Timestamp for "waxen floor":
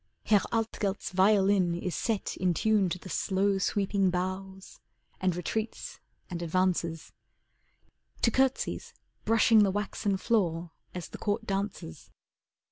9.69-10.71